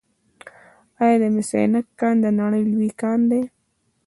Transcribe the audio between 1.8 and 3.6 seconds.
کان د نړۍ لوی کان دی؟